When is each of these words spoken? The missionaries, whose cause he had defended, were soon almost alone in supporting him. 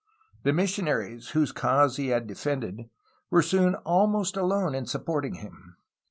The 0.41 0.51
missionaries, 0.51 1.27
whose 1.37 1.51
cause 1.51 1.97
he 1.97 2.07
had 2.07 2.25
defended, 2.25 2.89
were 3.29 3.43
soon 3.43 3.75
almost 3.75 4.35
alone 4.35 4.73
in 4.73 4.87
supporting 4.87 5.35
him. 5.35 5.77